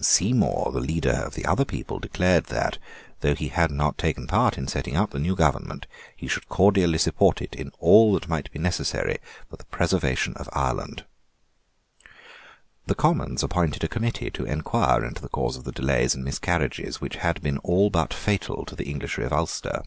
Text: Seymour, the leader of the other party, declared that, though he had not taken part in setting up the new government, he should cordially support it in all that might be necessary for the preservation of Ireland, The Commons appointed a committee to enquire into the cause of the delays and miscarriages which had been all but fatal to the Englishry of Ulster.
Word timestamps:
Seymour, 0.00 0.72
the 0.72 0.80
leader 0.80 1.12
of 1.24 1.34
the 1.34 1.44
other 1.46 1.64
party, 1.64 1.86
declared 2.02 2.46
that, 2.46 2.78
though 3.20 3.36
he 3.36 3.46
had 3.46 3.70
not 3.70 3.96
taken 3.96 4.26
part 4.26 4.58
in 4.58 4.66
setting 4.66 4.96
up 4.96 5.10
the 5.12 5.20
new 5.20 5.36
government, 5.36 5.86
he 6.16 6.26
should 6.26 6.48
cordially 6.48 6.98
support 6.98 7.40
it 7.40 7.54
in 7.54 7.70
all 7.78 8.12
that 8.14 8.26
might 8.26 8.50
be 8.50 8.58
necessary 8.58 9.18
for 9.48 9.56
the 9.56 9.64
preservation 9.66 10.34
of 10.36 10.50
Ireland, 10.52 11.04
The 12.86 12.96
Commons 12.96 13.44
appointed 13.44 13.84
a 13.84 13.88
committee 13.88 14.32
to 14.32 14.44
enquire 14.44 15.04
into 15.04 15.22
the 15.22 15.28
cause 15.28 15.56
of 15.56 15.62
the 15.62 15.70
delays 15.70 16.16
and 16.16 16.24
miscarriages 16.24 17.00
which 17.00 17.14
had 17.18 17.40
been 17.40 17.58
all 17.58 17.88
but 17.88 18.12
fatal 18.12 18.64
to 18.64 18.74
the 18.74 18.90
Englishry 18.90 19.24
of 19.24 19.32
Ulster. 19.32 19.84